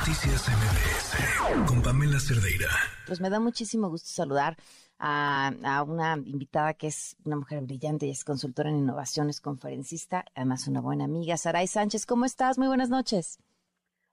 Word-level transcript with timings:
Noticias 0.00 0.48
MBS 0.48 1.68
con 1.68 1.82
Pamela 1.82 2.18
Cerdeira. 2.18 2.68
Pues 3.06 3.20
me 3.20 3.28
da 3.28 3.38
muchísimo 3.38 3.90
gusto 3.90 4.08
saludar 4.08 4.56
a, 4.98 5.52
una 5.86 6.14
invitada 6.24 6.72
que 6.72 6.86
es 6.86 7.18
una 7.26 7.36
mujer 7.36 7.60
brillante 7.60 8.06
y 8.06 8.10
es 8.10 8.24
consultora 8.24 8.70
en 8.70 8.78
innovaciones, 8.78 9.42
conferencista, 9.42 10.24
además 10.34 10.66
una 10.68 10.80
buena 10.80 11.04
amiga. 11.04 11.36
Saray 11.36 11.66
Sánchez, 11.66 12.06
¿cómo 12.06 12.24
estás? 12.24 12.56
Muy 12.56 12.68
buenas 12.68 12.88
noches. 12.88 13.38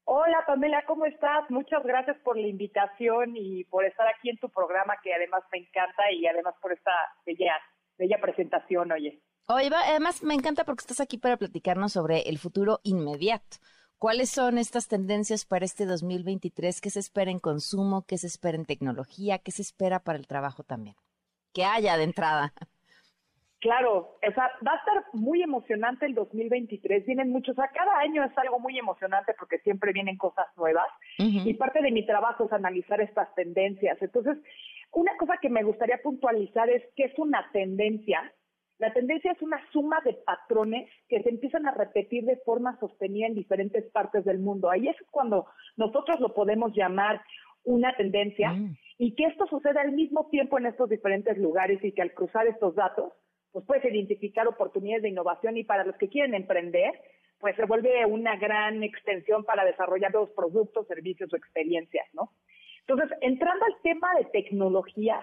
Hola 0.04 0.44
Pamela, 0.46 0.84
¿cómo 0.88 1.05
estás? 1.05 1.50
Muchas 1.50 1.82
gracias 1.86 2.18
por 2.18 2.36
la 2.36 2.48
invitación 2.48 3.38
y 3.38 3.64
por 3.64 3.86
estar 3.86 4.08
aquí 4.10 4.30
en 4.30 4.38
tu 4.40 4.50
programa 4.50 4.96
que 5.02 5.14
además 5.14 5.44
me 5.54 5.60
encanta 5.60 6.12
y 6.12 6.28
además 6.28 6.56
por 6.62 6.74
esta 6.74 6.92
bella, 7.26 7.54
bella 7.98 8.20
presentación, 8.20 8.92
oye. 8.92 9.22
Oye, 9.48 9.70
además 9.74 10.22
me 10.22 10.34
encanta 10.34 10.66
porque 10.66 10.82
estás 10.82 11.00
aquí 11.00 11.18
para 11.18 11.38
platicarnos 11.38 11.94
sobre 11.94 12.28
el 12.28 12.40
futuro 12.40 12.82
inmediato. 12.84 13.56
¿Cuáles 14.00 14.29
son 14.29 14.59
estas 14.59 14.88
tendencias 14.88 15.45
para 15.45 15.66
este 15.66 15.88
2023? 15.88 16.81
¿Qué 16.81 16.90
se 16.91 16.99
espera 16.99 17.31
en 17.31 17.40
consumo? 17.40 18.05
¿Qué 18.08 18.20
se 18.20 18.27
espera 18.27 18.55
en 18.55 18.66
tecnología? 18.66 19.39
¿Qué 19.39 19.52
se 19.52 19.63
espera 19.63 19.99
para 19.99 20.20
el 20.20 20.27
trabajo 20.27 20.63
también? 20.63 20.95
Que 21.52 21.66
haya 21.66 21.98
de 21.98 22.03
entrada. 22.03 22.53
Claro, 23.59 24.20
o 24.22 24.34
sea, 24.36 24.52
va 24.66 24.73
a 24.73 24.77
estar 24.77 25.03
muy 25.13 25.41
emocionante 25.41 26.05
el 26.05 26.13
2023. 26.13 27.08
Vienen 27.08 27.31
muchos, 27.31 27.58
o 27.58 27.62
sea, 27.62 27.72
cada 27.73 27.98
año 27.98 28.23
es 28.23 28.38
algo 28.38 28.59
muy 28.59 28.77
emocionante 28.77 29.34
porque 29.34 29.58
siempre 29.59 29.94
vienen 29.94 30.16
cosas 30.16 30.45
nuevas 30.55 30.88
y 31.17 31.52
parte 31.55 31.81
de 31.81 31.91
mi 31.91 32.05
trabajo 32.05 32.45
es 32.45 32.53
analizar 32.53 33.02
estas 33.02 33.34
tendencias. 33.34 34.00
Entonces, 34.00 34.38
una 34.91 35.17
cosa 35.17 35.38
que 35.41 35.50
me 35.50 35.64
gustaría 35.64 36.00
puntualizar 36.03 36.70
es 36.70 36.84
que 36.95 37.05
es 37.05 37.17
una 37.17 37.50
tendencia 37.52 38.31
la 38.80 38.94
tendencia 38.94 39.31
es 39.31 39.41
una 39.41 39.59
suma 39.72 39.99
de 40.05 40.13
patrones 40.13 40.90
que 41.09 41.22
se 41.23 41.30
empiezan 41.30 41.66
a 41.66 41.72
repetir 41.72 42.26
de 42.26 42.38
forma 42.38 42.80
sostenida 42.80 43.27
en 43.27 43.34
diferentes 43.34 43.84
partes 43.91 44.23
del 44.23 44.40
mundo. 44.40 44.70
Ahí 44.70 44.88
es 44.88 44.95
cuando 45.09 45.48
nosotros 45.77 46.20
lo 46.20 46.34
podemos 46.34 46.73
llamar 46.76 47.22
una 47.63 47.95
tendencia 47.95 48.53
mm. 48.53 48.78
y 49.00 49.16
que 49.16 49.25
esto 49.25 49.48
suceda 49.48 49.81
al 49.81 49.94
mismo 49.94 50.28
tiempo 50.30 50.59
en 50.59 50.67
estos 50.67 50.89
diferentes 50.89 51.38
lugares 51.38 51.83
y 51.83 51.92
que 51.92 52.03
al 52.03 52.14
cruzar 52.14 52.48
estos 52.48 52.75
datos, 52.75 53.14
pues 53.52 53.66
puedes 53.66 53.83
identificar 53.86 54.48
oportunidades 54.48 55.03
de 55.03 55.09
innovación 55.09 55.58
y 55.58 55.64
para 55.64 55.83
los 55.83 55.95
que 55.98 56.09
quieren 56.09 56.36
emprender, 56.36 56.94
pues 57.39 57.55
se 57.55 57.66
vuelve 57.66 58.05
una 58.05 58.36
gran 58.38 58.83
extensión 58.83 59.44
para 59.44 59.66
desarrollar 59.66 60.11
nuevos 60.11 60.31
productos, 60.31 60.88
servicios 60.88 61.31
o 61.33 61.36
experiencias, 61.36 62.08
¿no? 62.14 62.31
Entonces, 62.88 63.17
entrando 63.22 63.66
al 63.66 63.75
tema 63.81 64.14
de 64.16 64.25
tecnología, 64.25 65.20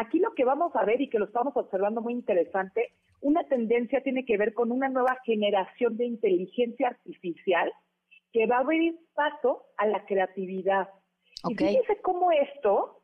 Aquí 0.00 0.20
lo 0.20 0.32
que 0.32 0.44
vamos 0.44 0.70
a 0.76 0.84
ver 0.84 1.00
y 1.00 1.10
que 1.10 1.18
lo 1.18 1.24
estamos 1.24 1.56
observando 1.56 2.00
muy 2.00 2.12
interesante, 2.12 2.92
una 3.20 3.42
tendencia 3.48 4.00
tiene 4.00 4.24
que 4.24 4.36
ver 4.36 4.54
con 4.54 4.70
una 4.70 4.88
nueva 4.88 5.18
generación 5.24 5.96
de 5.96 6.04
inteligencia 6.04 6.86
artificial 6.86 7.72
que 8.32 8.46
va 8.46 8.58
a 8.58 8.60
abrir 8.60 8.96
paso 9.14 9.64
a 9.76 9.86
la 9.86 10.04
creatividad. 10.06 10.88
Y 11.48 11.56
fíjense 11.56 12.00
cómo 12.00 12.30
esto, 12.30 13.02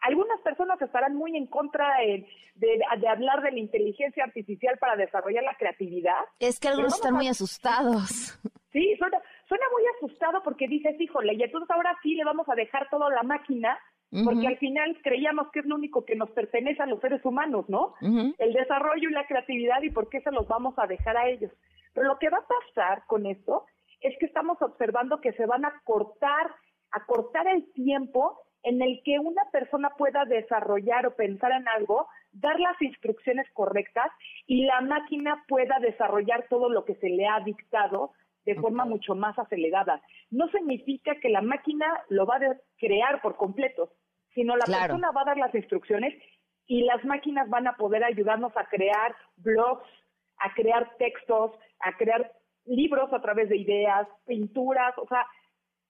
algunas 0.00 0.40
personas 0.40 0.82
estarán 0.82 1.14
muy 1.14 1.36
en 1.36 1.46
contra 1.46 1.98
de, 1.98 2.26
de, 2.56 3.08
hablar 3.08 3.40
de 3.40 3.52
la 3.52 3.58
inteligencia 3.60 4.24
artificial 4.24 4.76
para 4.78 4.96
desarrollar 4.96 5.44
la 5.44 5.54
creatividad. 5.54 6.18
Es 6.40 6.58
que 6.58 6.66
algunos 6.66 6.94
están 6.94 7.14
muy 7.14 7.28
asustados. 7.28 8.36
Sí, 8.74 8.92
suena, 8.98 9.22
suena 9.46 9.64
muy 9.70 9.82
asustado 9.96 10.42
porque 10.42 10.66
dices, 10.66 11.00
híjole, 11.00 11.34
y 11.34 11.42
entonces 11.44 11.70
ahora 11.70 11.96
sí 12.02 12.16
le 12.16 12.24
vamos 12.24 12.48
a 12.48 12.56
dejar 12.56 12.90
todo 12.90 13.04
a 13.04 13.14
la 13.14 13.22
máquina 13.22 13.78
porque 14.22 14.46
al 14.46 14.58
final 14.58 14.96
creíamos 15.02 15.50
que 15.50 15.60
es 15.60 15.66
lo 15.66 15.74
único 15.74 16.04
que 16.04 16.14
nos 16.14 16.30
pertenece 16.30 16.82
a 16.82 16.86
los 16.86 17.00
seres 17.00 17.24
humanos, 17.24 17.68
¿no? 17.68 17.94
El 18.38 18.52
desarrollo 18.52 19.08
y 19.08 19.12
la 19.12 19.26
creatividad 19.26 19.82
y 19.82 19.90
por 19.90 20.08
qué 20.08 20.20
se 20.20 20.30
los 20.30 20.46
vamos 20.46 20.74
a 20.76 20.86
dejar 20.86 21.16
a 21.16 21.28
ellos. 21.28 21.50
Pero 21.94 22.06
lo 22.06 22.18
que 22.18 22.28
va 22.28 22.38
a 22.38 22.46
pasar 22.46 23.04
con 23.06 23.26
esto 23.26 23.64
es 24.00 24.16
que 24.18 24.26
estamos 24.26 24.60
observando 24.60 25.20
que 25.20 25.32
se 25.32 25.46
van 25.46 25.64
a 25.64 25.80
cortar, 25.84 26.54
a 26.92 27.04
cortar 27.06 27.48
el 27.48 27.72
tiempo 27.72 28.40
en 28.62 28.82
el 28.82 29.00
que 29.04 29.18
una 29.18 29.42
persona 29.52 29.90
pueda 29.96 30.24
desarrollar 30.24 31.06
o 31.06 31.14
pensar 31.14 31.52
en 31.52 31.68
algo, 31.68 32.08
dar 32.32 32.58
las 32.58 32.80
instrucciones 32.80 33.46
correctas 33.52 34.10
y 34.46 34.64
la 34.64 34.80
máquina 34.80 35.44
pueda 35.48 35.78
desarrollar 35.80 36.46
todo 36.48 36.68
lo 36.68 36.84
que 36.84 36.94
se 36.96 37.08
le 37.08 37.26
ha 37.26 37.40
dictado 37.40 38.12
de 38.44 38.54
forma 38.56 38.84
mucho 38.84 39.14
más 39.14 39.38
acelerada. 39.38 40.02
No 40.30 40.48
significa 40.48 41.14
que 41.20 41.28
la 41.28 41.42
máquina 41.42 41.86
lo 42.08 42.26
va 42.26 42.36
a 42.36 42.56
crear 42.78 43.20
por 43.22 43.36
completo, 43.36 43.90
sino 44.34 44.56
la 44.56 44.64
persona 44.64 45.10
va 45.12 45.22
a 45.22 45.26
dar 45.26 45.36
las 45.36 45.54
instrucciones 45.54 46.14
y 46.66 46.82
las 46.82 47.04
máquinas 47.04 47.48
van 47.48 47.66
a 47.66 47.76
poder 47.76 48.04
ayudarnos 48.04 48.56
a 48.56 48.66
crear 48.66 49.14
blogs, 49.36 49.86
a 50.38 50.52
crear 50.54 50.96
textos, 50.98 51.52
a 51.80 51.96
crear 51.96 52.32
libros 52.64 53.12
a 53.12 53.20
través 53.20 53.48
de 53.48 53.56
ideas, 53.56 54.08
pinturas, 54.26 54.96
o 54.98 55.06
sea, 55.06 55.26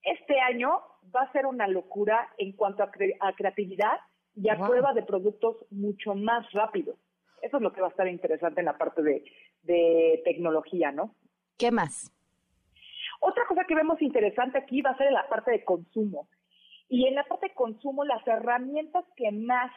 este 0.02 0.38
año 0.40 0.82
va 1.14 1.22
a 1.22 1.32
ser 1.32 1.46
una 1.46 1.66
locura 1.66 2.28
en 2.36 2.52
cuanto 2.52 2.82
a, 2.82 2.90
creatividad 3.32 3.98
y 4.34 4.50
a 4.50 4.56
prueba 4.56 4.92
de 4.92 5.02
productos 5.02 5.56
mucho 5.70 6.14
más 6.14 6.50
rápido. 6.52 6.96
Eso 7.40 7.56
es 7.56 7.62
lo 7.62 7.72
que 7.72 7.80
va 7.80 7.88
a 7.88 7.90
estar 7.90 8.08
interesante 8.08 8.60
en 8.60 8.66
la 8.66 8.76
parte 8.76 9.02
de, 9.02 9.24
de 9.62 10.20
tecnología, 10.24 10.92
¿no? 10.92 11.14
¿Qué 11.56 11.70
más? 11.70 12.10
Otra 13.20 13.46
cosa 13.46 13.64
que 13.64 13.74
vemos 13.74 14.02
interesante 14.02 14.58
aquí 14.58 14.82
va 14.82 14.90
a 14.90 14.96
ser 14.96 15.06
en 15.06 15.14
la 15.14 15.28
parte 15.28 15.52
de 15.52 15.64
consumo. 15.64 16.28
Y 16.94 17.08
en 17.08 17.16
la 17.16 17.24
parte 17.24 17.48
de 17.48 17.54
consumo, 17.54 18.04
las 18.04 18.24
herramientas 18.24 19.04
que 19.16 19.32
más 19.32 19.72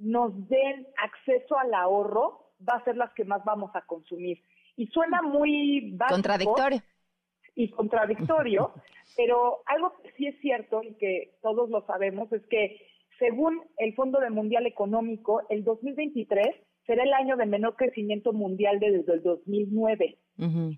nos 0.00 0.32
den 0.48 0.88
acceso 0.96 1.56
al 1.56 1.72
ahorro 1.72 2.50
va 2.68 2.74
a 2.74 2.84
ser 2.84 2.96
las 2.96 3.12
que 3.14 3.24
más 3.24 3.44
vamos 3.44 3.70
a 3.76 3.82
consumir. 3.82 4.42
Y 4.74 4.88
suena 4.88 5.22
muy 5.22 5.92
básico 5.92 6.16
contradictorio. 6.16 6.82
Y 7.54 7.70
contradictorio, 7.70 8.72
pero 9.16 9.62
algo 9.66 9.92
que 10.02 10.10
sí 10.16 10.26
es 10.26 10.40
cierto 10.40 10.82
y 10.82 10.94
que 10.94 11.38
todos 11.42 11.70
lo 11.70 11.86
sabemos 11.86 12.32
es 12.32 12.44
que 12.48 12.84
según 13.20 13.62
el 13.76 13.94
Fondo 13.94 14.18
Mundial 14.28 14.66
Económico, 14.66 15.42
el 15.50 15.62
2023 15.62 16.48
será 16.88 17.02
el 17.04 17.12
año 17.12 17.36
de 17.36 17.44
menor 17.44 17.76
crecimiento 17.76 18.32
mundial 18.32 18.80
desde 18.80 19.12
el 19.12 19.22
2009. 19.22 20.16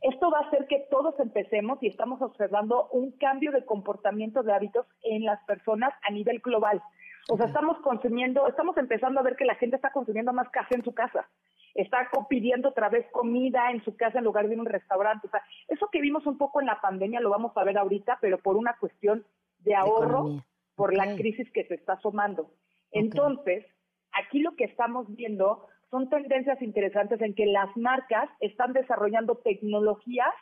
Esto 0.02 0.30
va 0.30 0.40
a 0.40 0.48
hacer 0.48 0.66
que 0.66 0.84
todos 0.90 1.14
empecemos 1.20 1.80
y 1.82 1.86
estamos 1.86 2.20
observando 2.20 2.88
un 2.88 3.12
cambio 3.12 3.52
de 3.52 3.64
comportamiento 3.64 4.42
de 4.42 4.52
hábitos 4.52 4.86
en 5.04 5.24
las 5.24 5.42
personas 5.44 5.92
a 6.02 6.10
nivel 6.10 6.40
global. 6.40 6.82
O 7.30 7.36
sea, 7.36 7.46
estamos 7.46 7.78
consumiendo, 7.78 8.48
estamos 8.48 8.76
empezando 8.76 9.20
a 9.20 9.22
ver 9.22 9.36
que 9.36 9.44
la 9.44 9.54
gente 9.54 9.76
está 9.76 9.92
consumiendo 9.92 10.32
más 10.32 10.48
café 10.48 10.74
en 10.74 10.82
su 10.82 10.92
casa. 10.92 11.28
Está 11.76 12.10
pidiendo 12.28 12.70
otra 12.70 12.88
vez 12.88 13.06
comida 13.12 13.70
en 13.70 13.84
su 13.84 13.94
casa 13.96 14.18
en 14.18 14.24
lugar 14.24 14.48
de 14.48 14.58
un 14.58 14.66
restaurante. 14.66 15.28
O 15.28 15.30
sea, 15.30 15.42
eso 15.68 15.90
que 15.92 16.00
vimos 16.00 16.26
un 16.26 16.38
poco 16.38 16.60
en 16.60 16.66
la 16.66 16.80
pandemia 16.80 17.20
lo 17.20 17.30
vamos 17.30 17.56
a 17.56 17.62
ver 17.62 17.78
ahorita, 17.78 18.18
pero 18.20 18.38
por 18.38 18.56
una 18.56 18.74
cuestión 18.80 19.24
de 19.60 19.76
ahorro, 19.76 20.42
por 20.74 20.92
la 20.92 21.14
crisis 21.14 21.48
que 21.52 21.66
se 21.66 21.74
está 21.74 21.92
asomando. 21.92 22.50
Entonces, 22.90 23.64
aquí 24.10 24.40
lo 24.40 24.56
que 24.56 24.64
estamos 24.64 25.06
viendo 25.14 25.68
son 25.90 26.08
tendencias 26.08 26.60
interesantes 26.62 27.20
en 27.20 27.34
que 27.34 27.46
las 27.46 27.76
marcas 27.76 28.28
están 28.40 28.72
desarrollando 28.72 29.36
tecnologías 29.38 30.32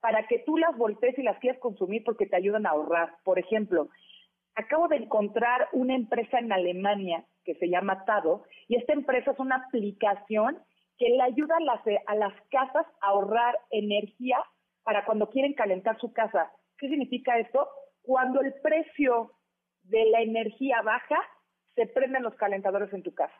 para 0.00 0.26
que 0.26 0.40
tú 0.40 0.56
las 0.58 0.76
voltees 0.76 1.18
y 1.18 1.22
las 1.22 1.38
quieras 1.38 1.60
consumir 1.60 2.02
porque 2.04 2.26
te 2.26 2.36
ayudan 2.36 2.66
a 2.66 2.70
ahorrar. 2.70 3.16
Por 3.24 3.38
ejemplo, 3.38 3.88
acabo 4.54 4.88
de 4.88 4.96
encontrar 4.96 5.68
una 5.72 5.94
empresa 5.94 6.38
en 6.38 6.52
Alemania 6.52 7.24
que 7.44 7.54
se 7.54 7.68
llama 7.68 8.04
Tado 8.04 8.42
y 8.66 8.76
esta 8.76 8.92
empresa 8.92 9.32
es 9.32 9.38
una 9.38 9.56
aplicación 9.56 10.58
que 10.98 11.08
le 11.10 11.22
ayuda 11.22 11.56
a 11.56 11.62
las, 11.62 11.80
a 12.06 12.14
las 12.16 12.34
casas 12.50 12.86
a 13.00 13.08
ahorrar 13.08 13.56
energía 13.70 14.38
para 14.82 15.04
cuando 15.04 15.30
quieren 15.30 15.54
calentar 15.54 15.98
su 16.00 16.12
casa. 16.12 16.50
¿Qué 16.76 16.88
significa 16.88 17.38
esto? 17.38 17.68
Cuando 18.02 18.40
el 18.40 18.52
precio 18.62 19.32
de 19.82 20.04
la 20.06 20.22
energía 20.22 20.82
baja, 20.82 21.18
se 21.74 21.86
prenden 21.86 22.24
los 22.24 22.34
calentadores 22.34 22.92
en 22.92 23.02
tu 23.02 23.14
casa. 23.14 23.34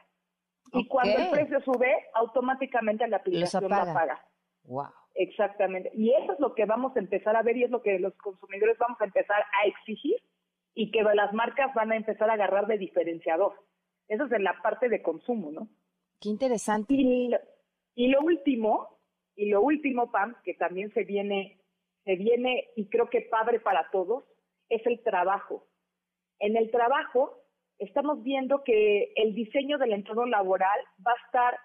Y 0.73 0.87
cuando 0.89 1.19
el 1.19 1.31
precio 1.31 1.61
sube, 1.63 1.93
automáticamente 2.15 3.07
la 3.09 3.19
aplicación 3.19 3.69
lo 3.69 3.75
apaga. 3.75 4.25
Wow. 4.65 4.89
Exactamente. 5.15 5.91
Y 5.95 6.13
eso 6.13 6.33
es 6.33 6.41
lo 6.41 6.55
que 6.55 6.65
vamos 6.65 6.95
a 6.95 7.01
empezar 7.01 7.35
a 7.37 7.43
ver 7.43 7.57
y 7.57 7.65
es 7.65 7.71
lo 7.71 7.83
que 7.83 7.99
los 7.99 8.15
consumidores 8.17 8.79
vamos 8.79 9.01
a 9.01 9.05
empezar 9.05 9.41
a 9.41 9.67
exigir 9.67 10.17
y 10.75 10.91
que 10.93 11.03
las 11.03 11.33
marcas 11.33 11.75
van 11.75 11.91
a 11.91 11.97
empezar 11.97 12.31
a 12.31 12.35
agarrar 12.35 12.67
de 12.67 12.79
diferenciador. 12.79 13.55
Eso 14.07 14.27
es 14.27 14.33
en 14.33 14.45
la 14.45 14.61
parte 14.63 14.89
de 14.89 15.03
consumo, 15.03 15.51
¿no? 15.51 15.69
Qué 16.21 16.29
interesante. 16.29 16.95
Y, 16.95 17.31
y 17.95 18.09
lo 18.09 18.21
último, 18.21 19.01
y 19.35 19.47
lo 19.47 19.61
último, 19.61 20.11
Pam, 20.11 20.37
que 20.45 20.55
también 20.55 20.93
se 20.95 21.03
viene, 21.03 21.61
se 22.05 22.15
viene 22.15 22.69
y 22.77 22.89
creo 22.89 23.11
que 23.11 23.23
padre 23.23 23.59
para 23.61 23.91
todos, 23.91 24.25
es 24.69 24.87
el 24.87 25.03
trabajo. 25.03 25.67
En 26.39 26.57
el 26.57 26.71
trabajo 26.71 27.43
estamos 27.79 28.23
viendo 28.23 28.63
que 28.65 29.13
el 29.17 29.35
diseño 29.35 29.79
del 29.79 29.93
entorno 29.93 30.27
laboral 30.27 30.79
va 31.07 31.13
a 31.13 31.27
estar 31.27 31.59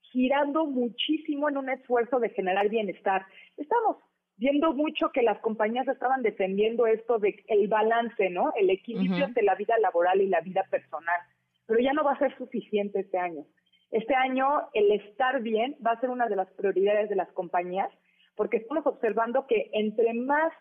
girando 0.00 0.66
muchísimo 0.66 1.48
en 1.48 1.56
un 1.56 1.70
esfuerzo 1.70 2.18
de 2.18 2.30
generar 2.30 2.68
bienestar. 2.68 3.24
Estamos 3.56 3.98
viendo 4.36 4.72
mucho 4.72 5.10
que 5.10 5.22
las 5.22 5.38
compañías 5.40 5.86
estaban 5.86 6.22
defendiendo 6.22 6.86
esto 6.86 7.18
de 7.18 7.44
el 7.46 7.68
balance, 7.68 8.30
¿no? 8.30 8.52
El 8.56 8.70
equilibrio 8.70 9.26
entre 9.26 9.44
la 9.44 9.54
vida 9.54 9.78
laboral 9.78 10.20
y 10.20 10.26
la 10.26 10.40
vida 10.40 10.64
personal. 10.70 11.20
Pero 11.66 11.80
ya 11.80 11.92
no 11.92 12.02
va 12.02 12.12
a 12.12 12.18
ser 12.18 12.36
suficiente 12.36 13.00
este 13.00 13.18
año. 13.18 13.44
Este 13.90 14.14
año 14.14 14.68
el 14.72 14.92
estar 14.92 15.40
bien 15.42 15.76
va 15.84 15.92
a 15.92 16.00
ser 16.00 16.10
una 16.10 16.28
de 16.28 16.36
las 16.36 16.50
prioridades 16.52 17.08
de 17.08 17.16
las 17.16 17.30
compañías 17.32 17.90
porque 18.34 18.58
estamos 18.58 18.86
observando 18.86 19.46
que 19.46 19.70
entre 19.72 20.14
más 20.14 20.52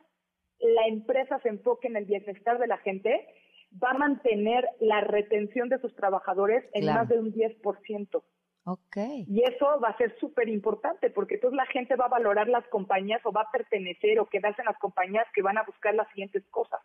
la 0.59 0.87
empresa 0.87 1.39
se 1.39 1.49
enfoque 1.49 1.87
en 1.87 1.95
el 1.95 2.05
bienestar 2.05 2.59
de 2.59 2.67
la 2.67 2.77
gente, 2.79 3.25
va 3.71 3.91
a 3.91 3.97
mantener 3.97 4.67
la 4.79 5.01
retención 5.01 5.69
de 5.69 5.79
sus 5.79 5.95
trabajadores 5.95 6.65
en 6.73 6.85
más 6.85 7.07
de 7.07 7.19
un 7.19 7.33
10%. 7.33 8.23
Okay. 8.65 9.25
Y 9.27 9.41
eso 9.43 9.79
va 9.79 9.89
a 9.89 9.97
ser 9.97 10.15
súper 10.19 10.47
importante 10.49 11.09
porque 11.09 11.35
entonces 11.35 11.55
la 11.55 11.65
gente 11.67 11.95
va 11.95 12.05
a 12.05 12.09
valorar 12.09 12.47
las 12.47 12.67
compañías 12.67 13.21
o 13.25 13.31
va 13.31 13.41
a 13.41 13.51
pertenecer 13.51 14.19
o 14.19 14.27
quedarse 14.27 14.61
en 14.61 14.67
las 14.67 14.77
compañías 14.77 15.25
que 15.33 15.41
van 15.41 15.57
a 15.57 15.63
buscar 15.63 15.95
las 15.95 16.07
siguientes 16.09 16.43
cosas. 16.49 16.79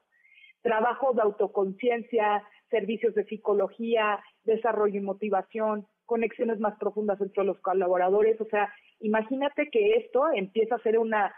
Trabajo 0.62 1.12
de 1.12 1.22
autoconciencia, 1.22 2.42
servicios 2.70 3.14
de 3.14 3.25
psicología, 3.25 4.22
desarrollo 4.44 4.98
y 4.98 5.02
motivación, 5.02 5.86
conexiones 6.06 6.58
más 6.58 6.78
profundas 6.78 7.20
entre 7.20 7.44
los 7.44 7.58
colaboradores. 7.60 8.40
O 8.40 8.46
sea, 8.46 8.72
imagínate 9.00 9.69
que 9.70 9.96
esto 9.96 10.32
empieza 10.32 10.76
a 10.76 10.82
ser 10.82 10.98
una, 10.98 11.34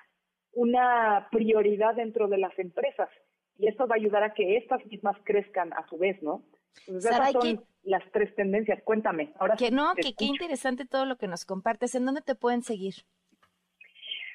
una 0.52 1.28
prioridad 1.32 1.94
dentro 1.96 2.28
de 2.28 2.38
las 2.38 2.56
empresas 2.58 3.08
y 3.58 3.68
esto 3.68 3.86
va 3.86 3.94
a 3.94 3.98
ayudar 3.98 4.22
a 4.22 4.34
que 4.34 4.56
estas 4.56 4.84
mismas 4.86 5.16
crezcan 5.24 5.72
a 5.72 5.86
su 5.88 5.98
vez, 5.98 6.22
¿no? 6.22 6.42
Entonces, 6.86 7.10
esas 7.10 7.32
son 7.32 7.64
las 7.84 8.02
tres 8.12 8.34
tendencias. 8.34 8.82
Cuéntame. 8.82 9.32
Ahora 9.38 9.56
que 9.56 9.70
no, 9.70 9.94
que 9.94 10.14
qué 10.14 10.26
interesante 10.26 10.84
todo 10.84 11.06
lo 11.06 11.16
que 11.16 11.28
nos 11.28 11.44
compartes. 11.44 11.94
¿En 11.94 12.04
dónde 12.04 12.20
te 12.20 12.34
pueden 12.34 12.62
seguir? 12.62 12.94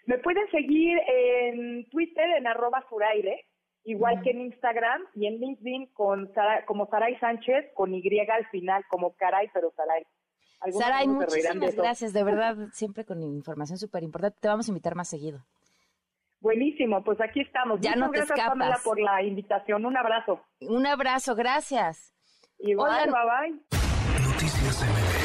Me 0.05 0.17
pueden 0.17 0.49
seguir 0.49 0.97
en 1.07 1.87
Twitter 1.89 2.25
en 2.37 2.47
arroba 2.47 2.83
Suraire, 2.89 3.45
igual 3.83 4.21
que 4.23 4.31
en 4.31 4.41
Instagram 4.41 5.03
y 5.15 5.27
en 5.27 5.39
LinkedIn 5.39 5.87
con 5.93 6.31
como 6.65 6.87
Saray 6.89 7.17
Sánchez 7.19 7.71
con 7.75 7.93
Y 7.93 8.19
al 8.19 8.47
final, 8.49 8.83
como 8.89 9.15
Caray, 9.15 9.49
pero 9.53 9.71
Saray. 9.75 10.03
Saray, 10.71 11.07
muchísimas 11.07 11.75
gracias, 11.75 12.13
de 12.13 12.23
verdad, 12.23 12.55
siempre 12.71 13.05
con 13.05 13.21
información 13.23 13.77
súper 13.77 14.03
importante. 14.03 14.37
Te 14.41 14.47
vamos 14.47 14.67
a 14.67 14.71
invitar 14.71 14.95
más 14.95 15.09
seguido. 15.09 15.45
Buenísimo, 16.41 17.03
pues 17.03 17.21
aquí 17.21 17.41
estamos. 17.41 17.79
Ya 17.81 17.95
no 17.95 18.09
te 18.09 18.17
gracias, 18.17 18.47
Pamela, 18.47 18.79
por 18.83 18.99
la 18.99 19.21
invitación. 19.21 19.85
Un 19.85 19.95
abrazo. 19.95 20.41
Un 20.59 20.87
abrazo, 20.87 21.35
gracias. 21.35 22.13
Igual, 22.57 23.11
bye 23.11 23.49
bye. 23.49 23.81
Noticias 24.23 24.83
MBS 24.83 25.20